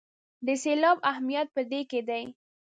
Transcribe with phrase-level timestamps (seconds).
[0.45, 2.23] د سېلاب اهمیت په دې کې دی.